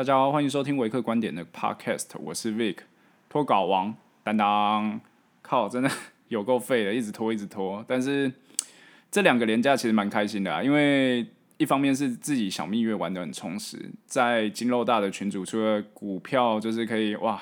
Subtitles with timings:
[0.00, 2.76] 大家好，欢迎收听维克观点的 Podcast，我是 Vic，
[3.28, 4.98] 拖稿王当当。
[5.42, 5.90] 靠，真的
[6.28, 7.84] 有够废的，一直拖一直拖。
[7.86, 8.32] 但是
[9.10, 11.26] 这两个连假其实蛮开心的啊，因为
[11.58, 13.76] 一方面是自己小蜜月玩得很充实，
[14.06, 17.38] 在金肉大的群组，除了股票就是可以哇，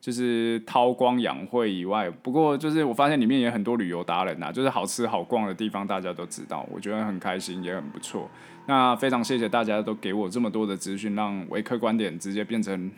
[0.00, 8.30] 就是韬光养晦以外，不过就是我发现里面也很多旅游达人呐，就是好吃好逛的地方，大家都知道，我觉得很开心，也很不错。
[8.66, 12.90] 那非常谢谢大家都给我这么多的资讯，让维克观点直接变成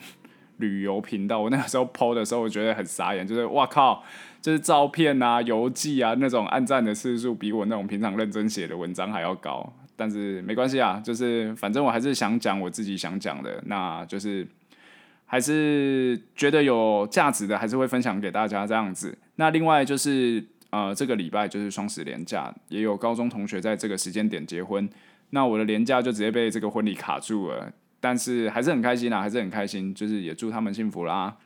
[0.57, 1.39] 旅游频道。
[1.39, 4.03] 我那个时候 PO 的时候，我觉得很傻眼，就是哇靠，
[4.41, 9.73] 就是照片啊、游记啊那种按赞的次数，比我那种平常认真写的文章还要高。
[9.95, 14.47] 但是没关系啊，就是反正我还是想讲我自己想讲的，那就是
[15.27, 19.19] 还是觉得有价值的，还是会分享给大家这样子。
[19.37, 24.89] 那另外就是呃，这个礼拜就是双十连假，也有高中同学在这个时间点结婚。
[25.31, 31.37] 那我的连假就直接被这个婚礼卡住了，但是还是很开心啦，还是很开心，就是也祝他们幸福啦。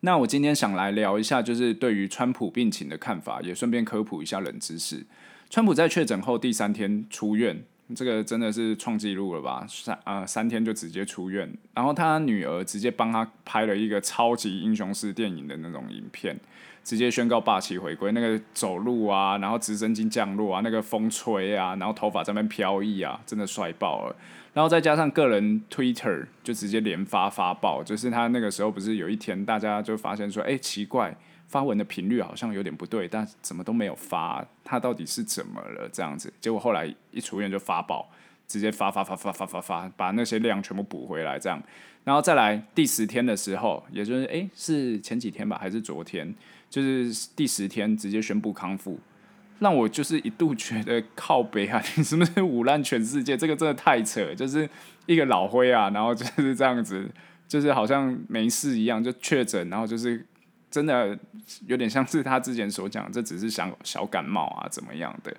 [0.00, 5.04] 那我今天想来聊一下，就是对于川普病情的看法，也顺便科普一下冷知识。
[5.50, 7.64] 川普在确诊后第三天出院，
[7.96, 9.66] 这个真的是创纪录了吧？
[9.68, 16.38] 三啊、三天就直接出院，然后他女儿直接帮他拍了一个超级英雄式电影的那种影片。
[16.88, 24.16] 直接宣告霸气回归，那个走路啊，然后直升机降落啊，那个风吹啊，然后头发在那边飘逸啊，真的帅爆了。
[24.54, 31.14] 然后再加上个人 Twitter 就直接连发发爆，就是他那个时候不是有一天大家就发现说，哎，奇怪，
[31.46, 36.32] 发文的频率好像有点不对，但怎么都没有发，他到底是怎么了这样子？
[36.40, 38.08] 结果后来一出院就发爆，
[38.46, 41.62] 直接发发发发发发发，把那些量全部补回来这样。
[42.04, 46.34] 然后再来第十天的时候，也就是哎，是前几天吧，还是昨天？
[46.70, 48.98] 就是第十天直接宣布康复，
[49.58, 53.36] 让我就是一度觉得靠北啊，你是不是唬烂全世界？
[53.36, 54.68] 这个真的太扯，就是
[55.06, 57.08] 一个老灰啊，然后就是这样子，
[57.48, 60.24] 就是好像没事一样就确诊，然后就是
[60.70, 61.18] 真的
[61.66, 65.34] 有点像是他之前所讲，这只是小小感冒啊，怎么样的？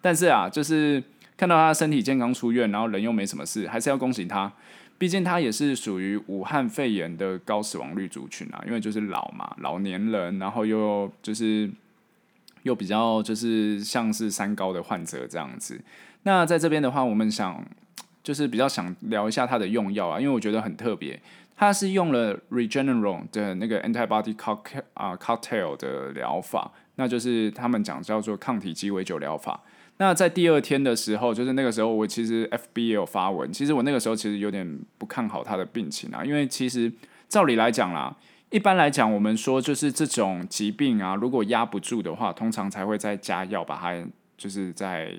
[0.00, 1.02] 但是啊，就是
[1.36, 4.50] 看到他身体健康出院，然后人又没什么事，还是要恭喜他。
[5.00, 11.70] 毕竟他也是属于武汉肺炎的高死亡率族群啊，因为就是老嘛，老年人，然后又就是
[12.64, 15.80] 又比较就是像是三高的患者这样子。
[16.24, 17.64] 那在这边的话，我们想
[18.22, 21.18] 就是比较想聊一下他的用药啊，因为我觉得很特别，
[21.56, 29.62] 他是用了 Regeneron 的那个 antibody cocktail 啊 cocktail 的疗法，那就是他们讲叫做抗体鸡尾酒疗法。
[30.00, 33.52] 那在第二天的时候，就是那个时候，我其实 FB 也有发文。
[33.52, 34.66] 其实我那个时候其实有点
[34.96, 36.90] 不看好他的病情啊，因为其实
[37.28, 38.16] 照理来讲啦，
[38.48, 44.02] 一般来讲，我们说就是这种疾病啊，如果压不住的话，通常才会再加药，把它
[44.38, 45.12] 就是在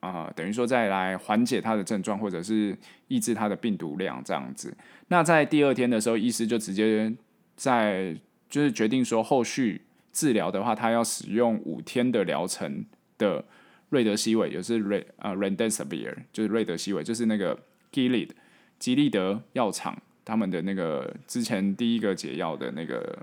[0.00, 2.76] 啊、呃，等于说再来缓解他的症状，或者是
[3.08, 4.76] 抑制他的病毒量这样子。
[5.08, 7.10] 那在第二天的时候，医师就直接
[7.56, 8.14] 在
[8.50, 9.80] 就是决定说，后续
[10.12, 12.84] 治疗的话，他要使用五天的疗程
[13.16, 13.42] 的。
[13.90, 17.56] 瑞德西韦也是瑞啊 Remdesivir 就是瑞德西韦，就是那个
[17.92, 18.30] Gilead
[18.78, 23.16] 吉利德药厂他们的那个之前第一个解药的那个，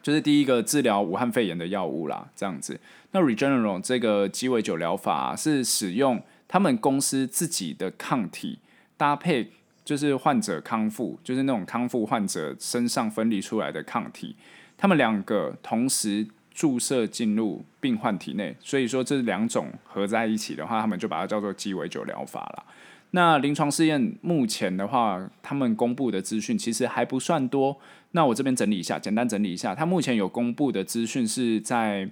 [0.00, 2.78] 就是第一个治疗武汉肺炎的药物啦，这样子。
[3.10, 8.60] 那 Regeneron 这个鸡尾酒疗法，是使用他们公司自己的抗体
[8.96, 9.50] 搭配，
[9.84, 14.36] 就是患者康复，就是那种康复患者身上分离出来的抗体，
[14.76, 16.28] 他们两个同时。
[16.54, 22.64] 注射进入病患体内，所以说这两种合在一起的话，他们就把它叫做鸡尾酒疗法了。
[23.12, 27.78] 那临床试验目前的话，他们公布的资讯其实还不算多。
[28.12, 32.08] 那我这边整理一下，简单整理一下，他目前有公布的资讯是在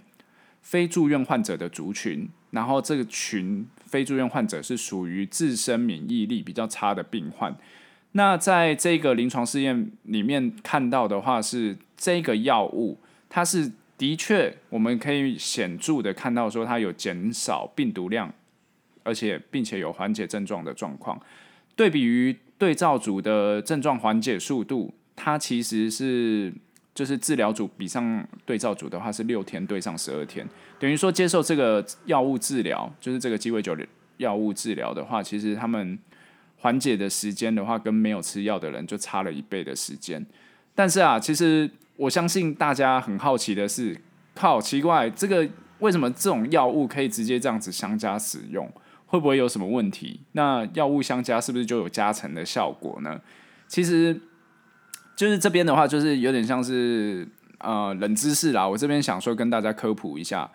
[0.63, 7.55] 非住院患者的族群，然后这个群非住院患者是属于自身免疫力比较差的病患。
[8.13, 13.73] 那在这个临床试验里面看到的话，是这个药物它是。
[14.01, 18.33] 的确，我们可以显著的看到说它有减少病毒量，
[19.03, 21.21] 而且并且有缓解症状的状况。
[21.77, 26.51] 对比于对照组的症状缓解速度，它其实是
[26.95, 30.49] 就是治疗组比上对照组的话是六天对上十二天，
[30.79, 33.77] 等于说接受这个药物治疗，就是这个鸡尾酒
[34.17, 35.99] 药物治疗的话，其实他们
[36.57, 40.25] 缓解的时间的话，跟没有吃药的人就差了一倍的时间。
[40.75, 41.71] 但是啊，其实。
[42.01, 44.01] 我相信大家很好奇的是，
[44.35, 45.47] 靠，奇怪，这个
[45.81, 48.67] 为什么这种药物可以直接这样子相加使用？
[49.05, 50.21] 会不会有什么问题？
[50.33, 53.21] 那药物相加是不是就有加成的效果呢？
[53.69, 54.19] 其实，
[55.15, 58.67] 就是这边的话，就是有点像是呃冷知识啦。
[58.67, 60.51] 我这边想说跟大家科普一下，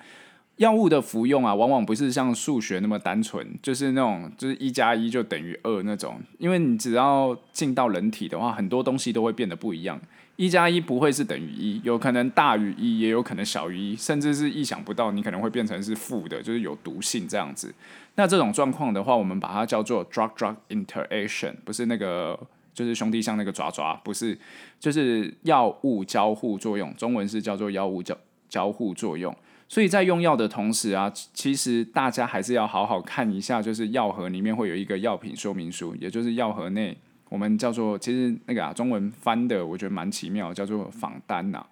[0.55, 6.19] 药物的服用啊，往往不是像数学那么单纯，就是那种就是一加一就等于二那种。
[6.39, 10.01] 因为你只要进到人体的话，很多东西都会变得不一样。
[10.35, 17.73] 一加一不会是等于一，有可能大于一，也有可能小于一，甚至是意想不到，你可能会变成是负的，就是有毒性这样子。
[18.15, 22.37] 那这种状况的话，我们把它叫做 drug-drug interaction，不是那个
[22.73, 24.37] 就是兄弟像那个爪爪，不是，
[24.79, 28.17] 就是药物交互作用，中文是叫做药物交
[28.49, 29.33] 交互作用。
[29.67, 36.95] 所以在用药的同时啊，其实大家还是要好好看一下，就是药盒里面会有一个药品说明书，也就是药盒内
[37.29, 41.65] 我们叫做其实那个啊中文翻的我觉得蛮奇妙，叫做仿单呐。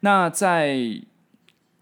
[0.00, 0.78] 那在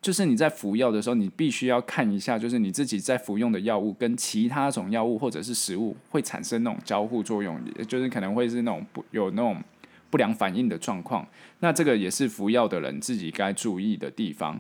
[0.03, 9.63] 就是你在服药的时候，你必须要看一下，就是你自己在服用的药物跟其他种药物或者是食物会产生那种交互作用，也就是可能会是那种不有那种
[10.09, 11.27] 不良反应的状况。
[11.59, 14.59] 那这个也是服药的人自己该注意的地方。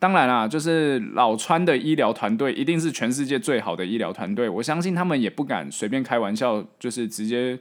[0.00, 7.56] 当然啦，就是老川的医疗团队一定是全世界最好的医疗团队，我相信他们也不敢随便开玩笑，就是直接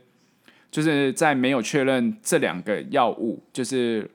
[0.71, 4.09] 就是在没有确认这两个药物，就是。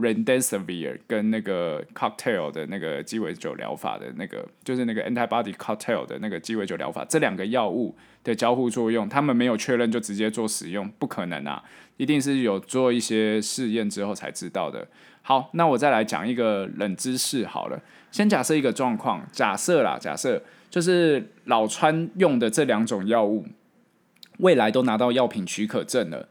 [0.00, 7.92] Remdesivir 跟那个 cocktail 的那个鸡尾酒疗法的那个，就是那个 antibody cocktail 的那个鸡尾酒疗法，这两个药物
[8.22, 11.60] 的交互作用，他们没有确认就直接做使用，不可能啊，
[11.96, 14.86] 一定是有做一些试验之后才知道的。
[15.22, 20.40] 好，那我再来讲一个冷知识好了，先假设一个状况，假设啦，假设
[20.70, 23.44] 就是老川用的这两种药物，
[24.38, 26.28] 未来都拿到药品许可证了，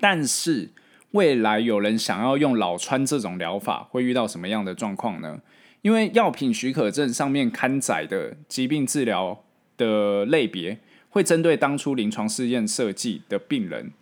[0.00, 0.70] 但是。
[1.12, 5.40] 未来有人想要用老川这种疗法，会遇到什么样的状况呢？
[5.80, 9.42] 因为药品许可证上面刊载的疾病治疗
[9.78, 10.78] 的类别，
[11.08, 13.92] 会针对当初临床试验设计的病人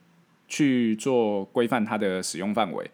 [0.48, 2.90] 去做规范它的使用范围。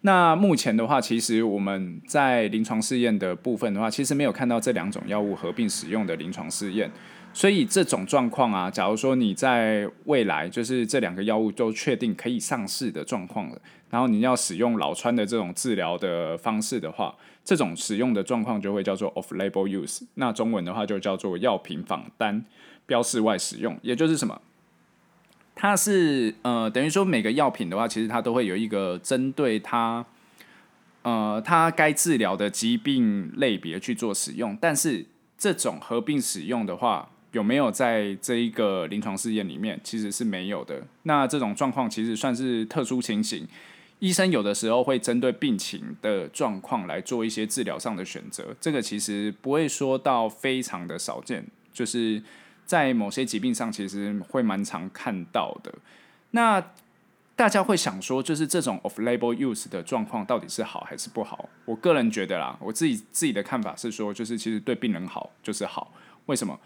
[0.00, 6.90] 那目前的话，其实我们在临床试验的部分的话，其实没有看到这两种药物合并使用的临床试验。
[7.32, 22.44] 所以这种状况啊，假如说你在未来就是这两个药物都确定可以上市的状况了，然后你要使用老川的这种治疗的方式的话，这种使用的状况就会叫做 off-label use，那中文的话就叫做药品仿单
[22.84, 24.42] 标示外使用，也就是什么？
[25.54, 30.04] 它是呃等于说每个药品的话，其实它都会有一个针对它
[31.02, 35.06] 呃它该治疗的疾病类别去做使用，但是
[35.38, 37.08] 这种合并使用的话。
[37.32, 40.82] 有没有在这一个临床试验里面，其实是没有的。
[41.04, 43.46] 那这种状况其实算是特殊情形，
[44.00, 48.54] 医生有的时候会针对病情的状况来做一些治疗上的选择。
[48.60, 52.22] 这个其实不会说到非常的少见，就是
[52.66, 55.72] 在某些疾病上其实会蛮常看到的。
[56.32, 56.62] 那
[57.36, 61.48] 大家会想说，就是这种 off-label use 的状况到底是好还是不好？
[61.64, 65.94] 我个人觉得啦，我自己自己的看法是说，就是其实对病人好就是好。
[66.26, 66.58] 为什么？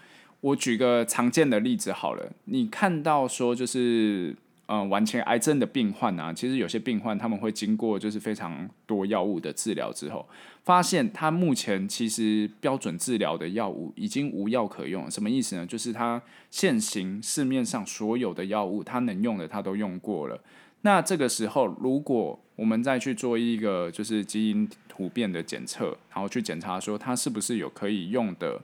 [0.45, 4.37] 我举个常见的例子好了，你看到说就是，
[4.67, 10.29] 嗯，晚期癌症的病患啊，其实有些病患他们会经过就是非常多药物的治疗之后，
[10.63, 15.11] 发现他目前其实标准治疗的药物已经无药可用。
[15.11, 15.67] 什么意思呢？
[15.67, 16.21] 就是他
[16.51, 20.39] 现行市面上所有的药物，他能用的他都用过了。
[20.83, 28.61] 那这个时候，如果我们再去做一个就是基因突变的检测，然后去检查说他是不是有可以用的。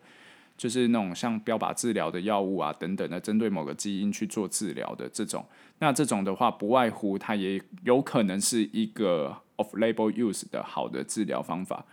[0.61, 5.43] 就是那种像标靶治疗的药物啊，等等的，针对某个基因去做治疗的这种，
[5.79, 11.87] 那这种的话，不外乎它也有可能是一个 off-label use 的好的治疗方法，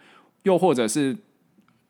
[0.43, 1.15] 又或者是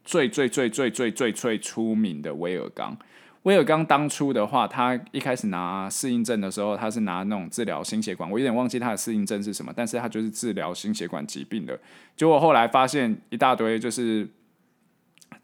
[0.03, 2.95] 最最最最最最最出名的威尔刚。
[3.41, 11.79] 威尔刚当初的话，他一开始拿适应症的时候，他是拿那种治疗心血管，我有点忘记他的适应症是什么，但是他就是治疗心血管疾病的。
[12.15, 14.29] 结果后来发现一大堆就是。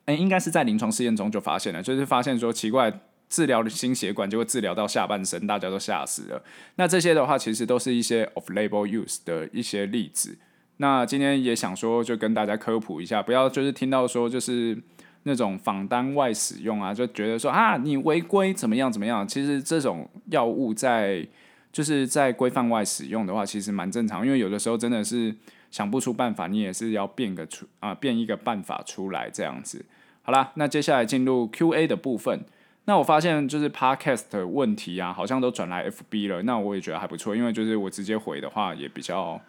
[0.05, 2.91] 哎，应该是在临床试验中就发现了，就是发现说奇怪，
[3.29, 6.43] 治疗的心血管就会治疗到下半身，大家都吓死了。
[6.75, 10.37] 那这些的话，其实都是一些 off-label use 的一些例子。
[10.77, 14.77] 那今天也想说，就跟大家科普一下，不要就是听到说就是
[15.23, 19.25] 那种仿单外使用啊，就觉得说啊你违规怎么样怎么样。
[19.25, 21.25] 其实这种药物在
[21.71, 25.33] 就是在规范外使用的话，其实蛮正常，因为有的时候真的是。
[25.73, 29.83] 想不出办法，你也是要变个出啊，变一个办法出来这样子。
[30.21, 32.45] 好啦，那接下来进入 Q&A 的部分。
[32.85, 36.43] 那我发现就是 Podcast 的问题啊，好像都转来 FB 了。
[36.43, 39.41] 那我也觉得还不错，因为就是我直接回的话也比较，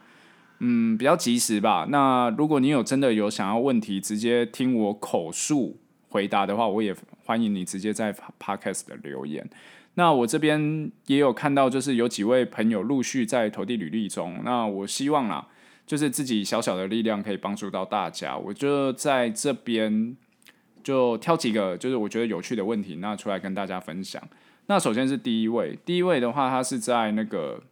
[0.60, 1.86] 嗯，比较及时吧。
[1.90, 5.76] 那如果你有真的有想要问题，直接听我口述
[6.08, 9.46] 回答的话，我也欢迎你直接在 Podcast 的留言。
[9.96, 14.40] 那我这边也有看到，就是有几位朋友陆续在投递履历中。
[14.42, 15.48] 那我希望啦。
[15.86, 18.36] 就是自己小小的力量可以帮助到大家。
[18.36, 20.16] 我就在这边
[20.82, 24.22] 就挑几个就是我觉得有趣的问题，那出来跟大家分享。
[24.66, 27.62] 那首先是第一位，第一位的话，他是在那个，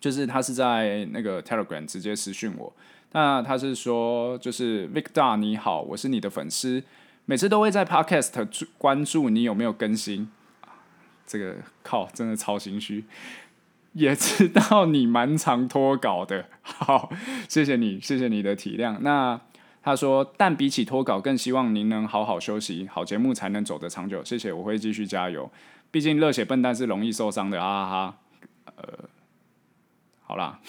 [0.00, 2.72] 就是他是在那个 Telegram 直接私讯我。
[3.12, 6.82] 那他是说，就是 Victor 你好，我是你的粉丝，
[7.26, 8.46] 每次都会在 Podcast
[8.78, 10.28] 关注你有没有更新。
[11.24, 13.04] 这个靠，真的超心虚。
[13.92, 17.10] 也知道你蛮常拖稿的， 好，
[17.48, 18.98] 谢谢你，谢谢你的体谅。
[19.00, 19.40] 那
[19.82, 24.24] 他说，但比起拖稿，更希望您能好好休息，好节目才能走得长久。
[24.24, 25.50] 谢谢，我会继续加油。
[25.90, 28.18] 毕竟热血笨蛋是容易受伤的，哈哈哈。
[28.76, 28.82] 呃，
[30.22, 30.60] 好啦，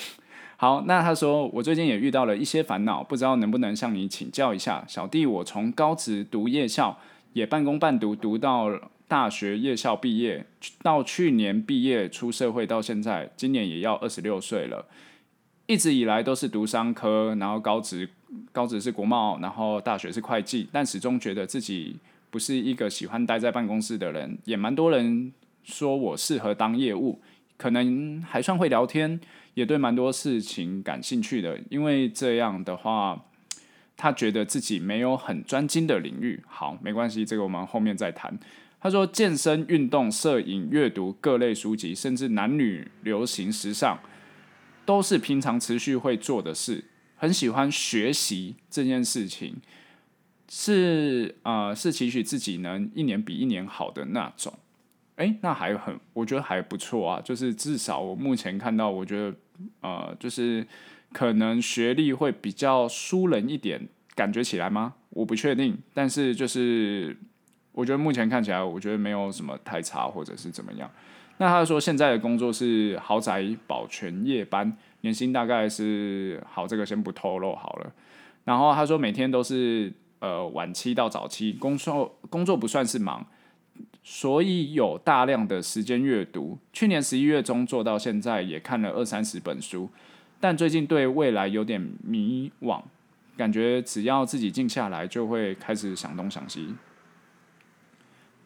[0.58, 4.84] 好，那他说我最近也遇到了一些烦恼，不知道能不能向你请教一下。
[4.88, 6.98] 小弟我从高职读夜校，
[7.34, 8.68] 也半工半读，读到
[9.08, 10.46] 大学夜校毕业，
[10.82, 14.86] 到去年毕业出社会到现在，今年也要二十六岁了。
[15.66, 18.10] 一直以来都是读商科，然后高职
[18.52, 21.98] 高职是国贸，然后大学是会计，但始终觉得自己。
[22.30, 25.32] 不是一个喜欢待在办公室的人，也蛮多人
[25.64, 27.22] 说我适合当业务，
[27.58, 29.22] 可能还算会聊天，
[29.54, 31.60] 也对蛮多事情感兴趣的。
[31.70, 33.26] 因为这样的话，
[33.96, 36.42] 他觉得自己没有很专精的领域。
[36.48, 38.36] 好，没关系，这个我们后面再谈。
[38.84, 43.98] 他说，健身、运动、摄影、阅读各类书籍，甚至男女流行时尚，
[44.86, 46.84] 都是平常持续会做的事。
[47.16, 49.56] 很喜欢学习这件事情。
[50.50, 54.54] 是啊、是期许自己能一年比一年好的那种。
[55.16, 57.22] 诶，那还很，我觉得还不错啊。
[57.22, 59.34] 就是至少我目前看到，我觉得
[59.80, 60.68] 呃，就是
[61.14, 64.96] 可能学历会比较输人一点，感觉起来吗？
[65.12, 65.78] 我不确定。
[65.94, 67.16] 但是就是
[67.74, 70.90] 我觉得目前看起来，我觉得没有什么太差，或者是怎么样。
[71.40, 77.92] 那他说现在的工作是豪宅保全夜班，年薪大概是好，这个先不透露好了。
[78.46, 79.92] 然后他说每天都是。
[80.20, 83.26] 呃，晚期到早期，工作工作不算是忙，
[84.04, 86.58] 所以有大量的时间阅读。
[86.72, 89.90] 去年十一月中做到现在，也看了二三十本书，
[90.40, 92.82] 但最近对未来有点迷惘，
[93.36, 96.74] 感觉只要自己静下来，就会开始想东想西。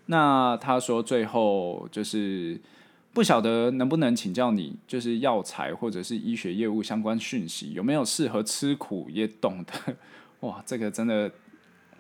[0.08, 2.60] 那他说最后就是
[3.14, 9.96] 不晓得能不能请教你，就是药材或者是医学业务相关讯息，有没有适合吃苦也懂得？
[10.42, 11.32] 哇，这个真的。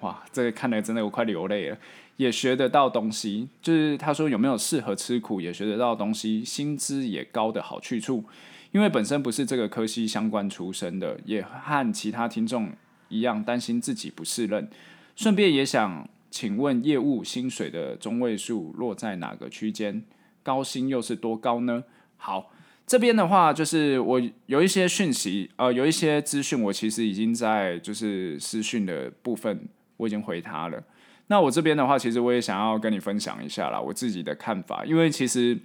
[0.01, 1.77] 哇，这个看来真的我快流泪了，
[2.17, 3.49] 也学得到东西。
[3.63, 8.23] 就是他说有没有适合吃苦也学得到东西，薪资也高的好去处。
[8.71, 12.69] 因为本身不是这个科系相关出身的，也和其他听众
[13.09, 14.69] 一样担心自己不适任。
[15.15, 20.03] 顺便也想请问，业务薪水的中位数落在哪个区间？
[20.43, 21.83] 高薪又是多高呢？
[22.17, 22.51] 好。
[22.85, 29.67] 这边的话，就是我有一些讯息，呃，有一些资讯，我其实已经在就是私讯的部分。
[29.97, 30.83] 我已经回他了。
[31.25, 34.85] 那我这边的话，其实我也想要跟你分享一下啦，我自己的看法。
[34.85, 35.57] 因为其实，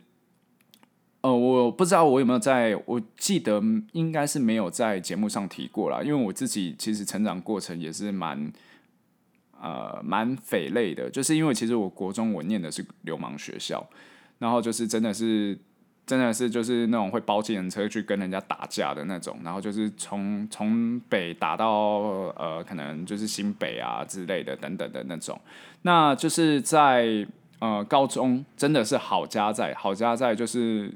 [1.20, 6.00] 呃，我不知道我有没有在，我记得应该是没有在节目上提过啦。
[6.02, 8.50] 因为我自己其实成长过程也是蛮，
[9.62, 11.08] 呃，蛮匪类的。
[11.08, 13.82] 就是因为其实我国中我念的是流氓学校，
[14.38, 15.56] 然后就是真的是。
[16.04, 21.68] 真的是就是那种会包计程车去跟人家打架的那种，然后就是从从北打到
[22.36, 25.40] 呃，可能就是新北啊之类的等等的那种。
[25.82, 27.24] 那就是在
[27.60, 30.92] 呃高中真的是好家在，好家在就是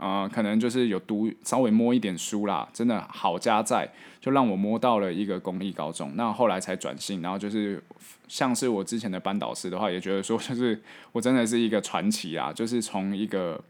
[0.00, 3.88] 呃可能就是有读稍微摸一点书啦，真的好家在
[4.20, 6.10] 就让我摸到了一个公立高中。
[6.16, 7.80] 那后来才转性，然后就是
[8.26, 13.62] 像是我之前的班导师的话，也觉得说就是 我真的是一个传奇啊，就是从一个。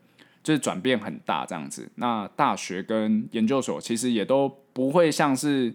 [0.42, 5.70] 就是转变很大这样子，那大学跟研究所其实也都不会像是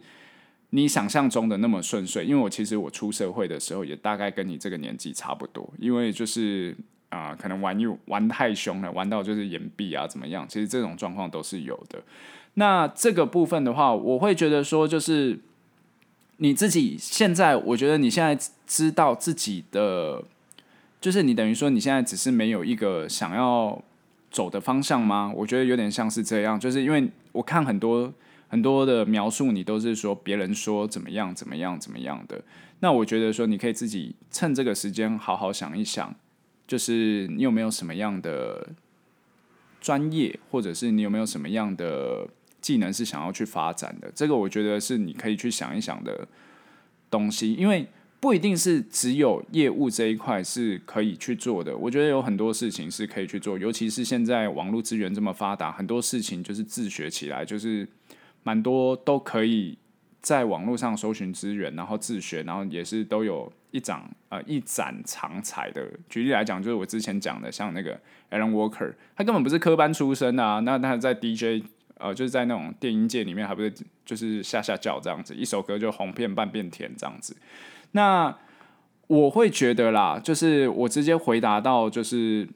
[0.71, 6.75] 你想象中的那么顺遂，因为我其实我出社会的时候也大概跟你这个年纪差不多，因为就是
[7.15, 12.01] 啊、可能玩又玩太凶了，玩到就是岩壁啊怎么样，其实这种状况都是有的。
[12.55, 15.39] 那这个部分的话，我会觉得说，就是
[16.37, 20.23] 你自己现在，我觉得你现在知道自己的，
[20.99, 23.81] 就是你等于说你现在只是没有一个想要。
[24.31, 25.31] 走的方向吗？
[25.33, 28.13] 我觉得有点像是这样，就是因为我看很多
[28.49, 32.43] 很多的描述，你都是说别人说怎么样怎么样怎么样的。
[32.81, 36.13] 那我觉得说你可以自己趁这个时间好好想一想，
[36.67, 38.69] 就是你有没有什么样的
[39.81, 42.27] 专业，或者是你有没有什么样的
[42.61, 44.11] 技能是想要去发展的。
[44.15, 46.27] 这个我觉得是你可以去想一想的
[47.09, 47.87] 东西，因为。
[48.17, 57.87] 不一定是只有业务这一块是可以去做的，我觉得有很多事情是可以去做，尤其是现在网络资源这么发达，很多事情就是自学起来就是
[58.41, 59.77] 蛮多都可以
[60.25, 65.87] 在网络上搜寻资源，然后自学，然后也是都有一掌呃一展长才的。
[66.09, 67.95] 举例来讲，就是我之前讲的，像那个
[68.31, 71.63] Alan Walker，他根本不是科班出身啊，那他在 DJ
[71.99, 73.71] 呃就是在那种电音界里面，还不是
[74.03, 77.37] 就是下下叫这样子，一首歌就红遍半边天这样子。
[77.91, 78.35] 那
[79.05, 82.49] 我会觉得啦，就是我直接回答到，就是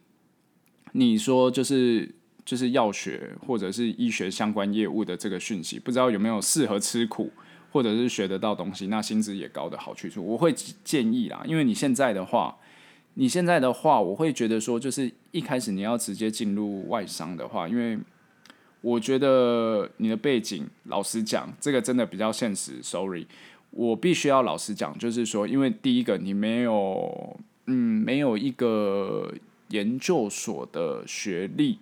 [0.93, 2.15] 你说就是。
[2.45, 7.31] 就是药学或者是医学相关业务的这个讯息，不知道有没有适合吃苦
[7.71, 11.43] 或者是学得到东西，那薪资也高的好去处，我会建议啦。
[11.45, 12.57] 因为你现在的话，
[13.15, 17.97] 你现在的话，我会觉得说，就是一开始你要直接进入外商的话，因为
[18.81, 22.81] 我觉得你的背景，老实讲，这个真的比较现实。
[22.81, 23.27] Sorry，
[23.71, 29.33] 我必须要老实讲，就是说，因为第一个你没有，嗯，没有一个
[29.69, 31.79] 研究所的学历。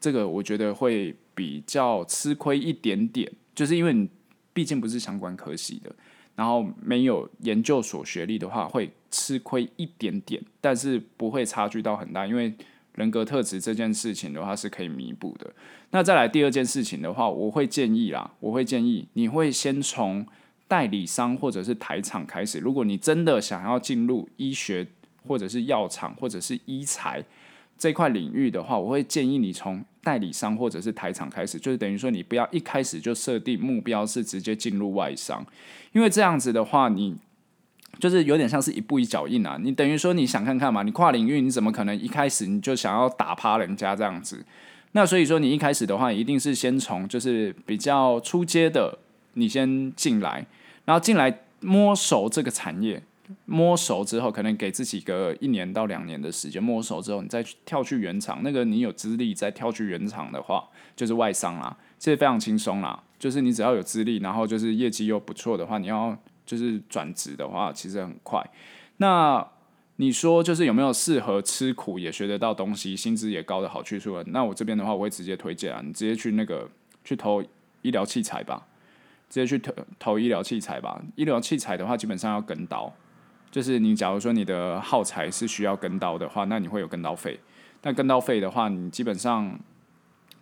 [0.00, 4.08] 这个我觉得会比较吃亏一点点，就是因为你
[4.52, 5.94] 毕竟不是相关科系的，
[6.34, 12.52] 然后没有研究所学历的话，会吃亏一点点，但是不会差距到很大，因为
[12.94, 15.50] 人格特质这件事情的话是可以弥补的。
[15.90, 20.26] 那再来第二件事情的话，我会建议啦，我会建议你会先从
[20.66, 24.86] 代理商或者是台厂开始，如果你真的想要进入医学
[25.26, 27.24] 或者是药厂或者是医材。
[27.80, 35.42] 这块领域的话，我会建议你从代理商或者是台厂开始，就是等于说你不要一开始就设定目标是直接进入外商，
[35.92, 37.16] 因为这样子的话，你
[37.98, 39.58] 就是有点像是一步一脚印啊。
[39.62, 44.44] 你等于说你想看看嘛，你跨领域你怎么可能一开始你就想要打趴人家这样子？
[44.92, 48.98] 那所以说你一开始的话，一定是先从就是比较初阶的，
[49.34, 50.44] 你先进来，
[50.84, 53.02] 然后进来摸熟这个产业。
[53.46, 58.40] 摸熟之后，可能给自己个一年到两年的时间摸熟之后，你再去跳去原厂。
[58.42, 63.02] 那个你有资历再跳去原厂的话，就是外商啦，这非常轻松啦。
[63.18, 68.42] 就是你只要有资历，然后就是业绩又不错的话，你要就是转职的话，其实很快。
[68.96, 69.46] 那
[69.96, 74.22] 你说就是有没有适合吃苦也学得到东西，薪资也高的好去处？
[74.28, 76.66] 那我这边的话，我会直接推荐啊，你直接去那个
[77.04, 77.42] 去投
[77.82, 78.66] 医疗器材吧，
[79.28, 81.02] 直接去投投医疗器材吧。
[81.16, 82.90] 医疗器材的话，基本上要跟刀。
[83.50, 87.38] 就是你，假如说你的耗材是需要跟刀的话，那你会有跟刀费。
[87.80, 89.58] 但跟刀费的话，你基本上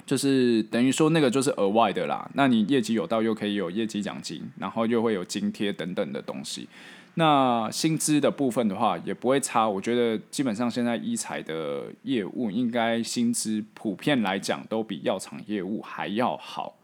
[0.05, 2.29] 就是等于说那个就是额外的啦。
[2.35, 6.69] 那你业绩有到，又可以有业绩奖金，然后又会有津贴等等的东西。
[7.15, 9.69] 那薪资的部分的话，也不会差。
[9.69, 16.77] 我觉得基本上现在医材的业务应该薪资普遍来讲都比药厂业务还要好。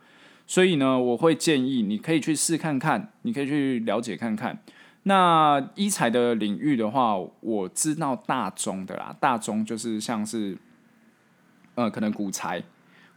[0.46, 4.58] 所以呢，我会建议你可以去试看看，你可以去了解看看。
[5.06, 10.56] 那医材的领域的话，我知道大宗的啦，大宗就是像是，
[11.74, 12.62] 呃，可能股材，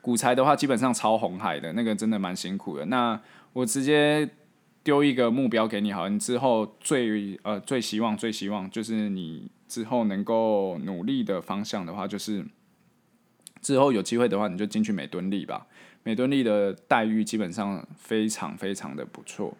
[0.01, 2.85] 股材的话基本上超红海的那个真的蛮辛苦的。
[2.87, 3.19] 那
[3.53, 4.29] 我直接
[4.83, 12.45] 丢一个目标给你，好，你之后最呃最希望最希望就是你之后能够努力的方向的话，就是
[13.61, 15.65] 之后有机会的话，你就进去美敦力吧。
[16.03, 19.55] 美敦力的待遇基本上非常非常的不错。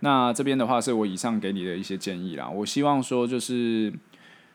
[0.00, 2.48] 那这边的话是我以上给你的一些建议啦。
[2.48, 3.92] 我希望说就是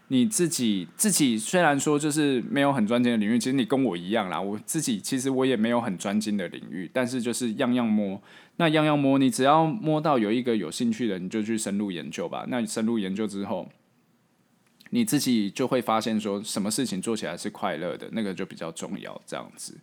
[0.08, 4.42] 你自己自己虽然说就是没有很专精的领域，其实你跟我一样啦。
[4.42, 8.22] 我自己其实我也没有很专精的领域，但是就是样样摸。
[8.58, 12.46] 那样样摸，你只要摸到有一个有兴趣的，你就去深入研究吧。
[12.48, 13.70] 那你深入研究之后，
[14.92, 19.22] 你自己就会发现说什么事情做起来是快乐的，那个就比较重要。
[19.26, 19.78] 这样子，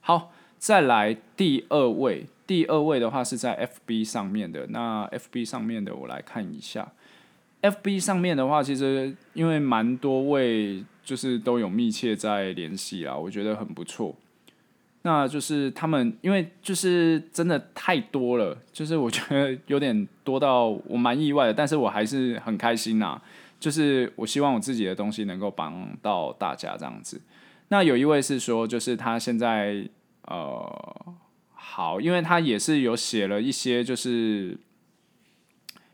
[0.00, 0.32] 好。
[0.56, 4.66] 再来第二位，第二位的话是在 FB 上面的。
[4.68, 6.92] 那 FB 上面的我来看一下
[7.62, 14.14] ，FB 上面的话，其实因为蛮多位就是都有密切在联系啊，我觉得很不错。
[15.02, 23.20] 那就是他们，因为就是真的太多了，就是我觉得有点多到我蛮意外的，但是我还是很开心呐。
[23.58, 27.20] 就是我希望我自己的东西能够帮到大家这样子。
[27.68, 29.88] 那有一位是说，就是他现在。
[30.26, 31.14] 呃，
[31.66, 34.56] 好，因为他也是有写了一些，就是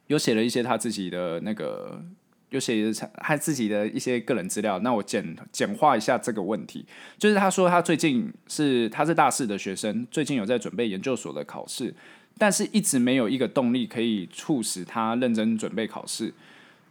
[0.09, 2.05] 有写了一些他自己的那个，
[2.51, 4.79] 有写他自己的一些个人资料。
[4.81, 6.85] 那我简简化一下这个问题，
[7.17, 11.95] 就是他说他最近是他是大四的学生，最近有在准备研究所的考试，
[12.37, 16.35] 但是一直没有一个动力可以促使他认真准备考试。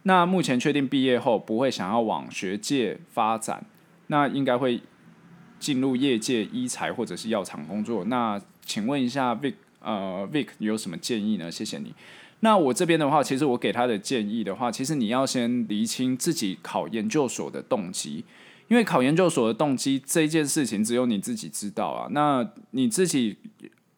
[0.02, 3.64] 那目前确定毕业后不会想要往学界发展，
[4.08, 4.80] 那应该会。
[5.60, 11.48] 进入业界医材或者是药厂工作，那请问一下 Vic，呃，Vic 你有什么建议呢？
[11.50, 11.94] 谢谢你。
[12.40, 18.24] 那我这边的话，其实我给他的建议的话，其实你要先厘清自己考研究所的动机，
[18.68, 22.08] 因为考研究所的动机这件事情只有你自己知道啊。
[22.12, 23.36] 那你自己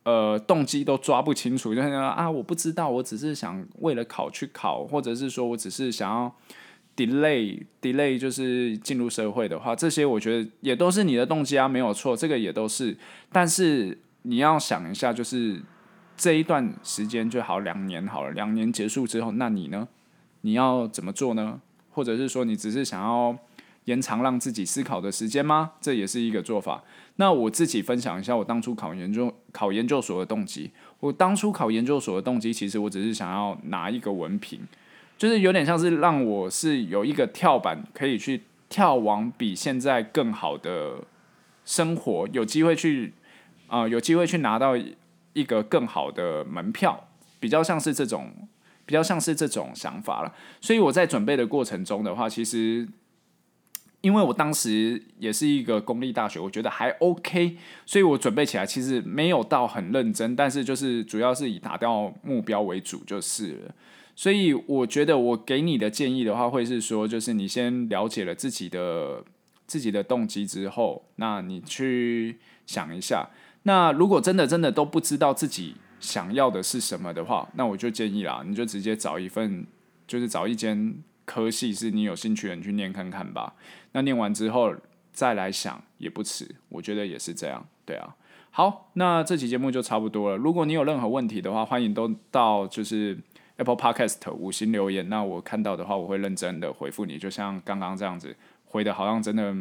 [0.03, 6.35] 呃动机都抓不清楚，就是啊，我不知道，我只是想为了考去考，或者是说我只是想要
[6.97, 12.97] delay delay，就是进入社会的话，这些我觉得也都是你的动机啊，没有错，这个也都是。
[13.31, 15.61] 但是你要想一下，就是
[16.17, 19.89] 这一段时间就好两年好了，两年结束之后，那你呢？
[20.43, 21.61] 你要怎么做呢？
[21.91, 23.37] 或者是说你只是想要
[23.85, 25.73] 延长让自己思考的时间吗？
[25.81, 26.83] 这也是一个做法。
[27.17, 30.71] 那我自己分享一下我当初考研究考研究所的动机。
[31.01, 34.61] 我当初考研究所的动机，其实我只是想要拿一个文凭，
[35.23, 40.97] 就是有点像是让我是有一个跳板，可以去跳往比现在更好的
[41.65, 43.13] 生活，有机会去
[43.69, 47.07] 啊、有机会去拿到一个更好的门票，
[47.39, 48.33] 比较像是这种，
[48.85, 50.35] 比较像是这种想法了。
[50.61, 52.89] 所以我在准备的过程中的话，其实。
[54.01, 57.57] 因为我当时也是一个公立大学，我觉得还 OK，
[57.87, 63.75] 所以我准备起来其实没有到很认真，但是就是主要是以达到目标为主就是了。
[64.23, 69.25] 所以我觉得我给你的建议的话，会是说，就是你先了解了自己的
[69.67, 73.29] 自己的动机之后，那你去想一下，
[73.65, 79.67] 那如果真的真的都不知道自己想要的是什么的话，那我就建议啦，你就直接找一份，
[80.07, 80.95] 就是找一间。
[81.25, 83.55] 科系是你有兴趣的，你去念看看吧。
[83.93, 84.73] 那念完之后
[85.13, 87.65] 再来想也不迟，我觉得也是这样。
[87.85, 88.17] 对啊，
[88.51, 90.37] 好，那这期节目就差不多了。
[90.37, 93.17] 如果你有任何问题的话，欢迎都到就是
[93.63, 95.09] Apple Podcast 五星留言。
[95.09, 98.35] 那我看到的话，我会认真的回复你，就像刚刚这样子
[98.67, 99.55] 回的，好像真的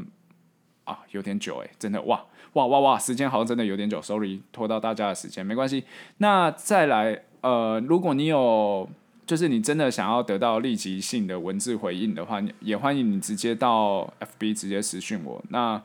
[0.84, 5.84] 啊有点久诶，真的哇哇哇哇，时间好像真的有点久，sorry 拖到大家的时间，没关系。
[6.18, 8.90] 那再来呃，如果你有。
[9.24, 15.42] 就是你真的想要得到立即性的文字回应的话，也欢迎你直接到 FB 直接私讯我。
[15.48, 15.82] 那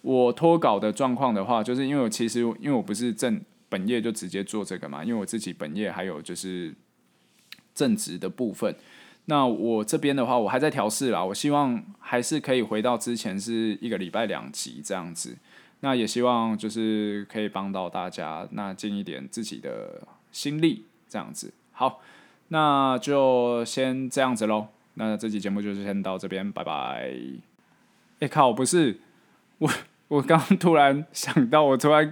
[0.00, 6.74] 我脱稿的状况的话，就是因为我其实因为我不是正本业就直接做这个嘛，因为我自己本业还有就是
[7.76, 8.74] 正职的部分。
[9.26, 11.24] 那我这边的话，我还在调试啦。
[11.24, 15.36] 我希望还是可以回到之前是一个礼拜两集这样子。
[15.80, 21.54] 那也希望就是可以帮到大家，那尽一点自己的心力这样子。
[21.70, 22.02] 好。
[22.48, 24.68] 那就先这样子喽。
[24.94, 27.10] 那这期节目就是先到这边，拜拜。
[28.20, 29.00] 哎、靠，不是
[29.58, 29.68] 我，
[30.06, 32.08] 我刚突然想到，我突然，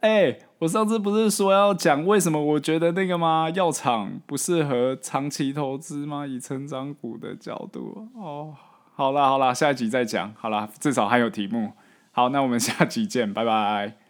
[0.00, 3.50] 哎、我上次不是说要讲为什么我觉得那个吗？
[3.50, 6.26] 药厂不适合长期投资吗？
[6.26, 8.08] 以成长股的角度。
[8.14, 8.54] 哦，
[8.94, 10.32] 好啦好啦，下一集再讲。
[10.38, 11.72] 好啦，至少还有题目。
[12.12, 14.05] 好，那我们下集见，拜拜。